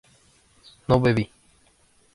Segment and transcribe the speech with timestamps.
[0.87, 1.29] no bebí